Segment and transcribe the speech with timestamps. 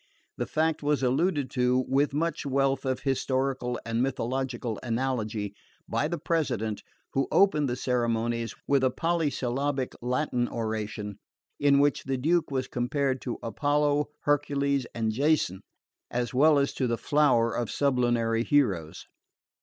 [0.35, 5.53] The fact was alluded to, with much wealth of historical and mythological analogy,
[5.87, 6.81] by the President,
[7.13, 11.19] who opened the ceremonies with a polysyllabic Latin oration,
[11.59, 15.61] in which the Duke was compared to Apollo, Hercules and Jason,
[16.09, 19.05] as well as to the flower of sublunary heroes.